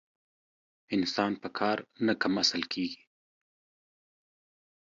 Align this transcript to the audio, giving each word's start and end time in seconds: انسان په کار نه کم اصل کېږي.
انسان 0.95 1.31
په 1.41 1.49
کار 1.59 1.77
نه 2.05 2.13
کم 2.21 2.33
اصل 2.43 2.61
کېږي. 2.73 3.01